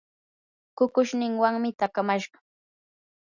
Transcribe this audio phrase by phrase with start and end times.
[0.77, 2.37] kukushninwanmi taakamashqa.